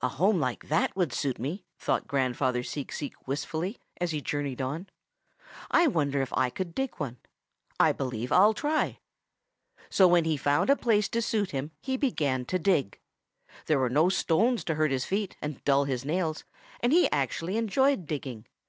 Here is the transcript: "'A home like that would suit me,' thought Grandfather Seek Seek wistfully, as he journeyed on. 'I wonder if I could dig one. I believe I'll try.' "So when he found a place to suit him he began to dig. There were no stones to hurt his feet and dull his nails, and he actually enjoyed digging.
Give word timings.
"'A 0.00 0.10
home 0.10 0.38
like 0.38 0.68
that 0.68 0.94
would 0.94 1.12
suit 1.12 1.40
me,' 1.40 1.64
thought 1.76 2.06
Grandfather 2.06 2.62
Seek 2.62 2.92
Seek 2.92 3.26
wistfully, 3.26 3.78
as 4.00 4.12
he 4.12 4.20
journeyed 4.20 4.62
on. 4.62 4.88
'I 5.72 5.88
wonder 5.88 6.22
if 6.22 6.32
I 6.34 6.50
could 6.50 6.72
dig 6.72 6.94
one. 6.98 7.16
I 7.80 7.90
believe 7.90 8.30
I'll 8.30 8.54
try.' 8.54 9.00
"So 9.90 10.06
when 10.06 10.24
he 10.24 10.36
found 10.36 10.70
a 10.70 10.76
place 10.76 11.08
to 11.08 11.20
suit 11.20 11.50
him 11.50 11.72
he 11.82 11.96
began 11.96 12.44
to 12.44 12.60
dig. 12.60 13.00
There 13.66 13.80
were 13.80 13.90
no 13.90 14.08
stones 14.08 14.62
to 14.62 14.76
hurt 14.76 14.92
his 14.92 15.04
feet 15.04 15.34
and 15.42 15.64
dull 15.64 15.82
his 15.82 16.04
nails, 16.04 16.44
and 16.78 16.92
he 16.92 17.10
actually 17.10 17.56
enjoyed 17.56 18.06
digging. 18.06 18.46